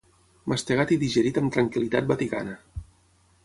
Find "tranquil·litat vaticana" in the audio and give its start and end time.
1.57-2.57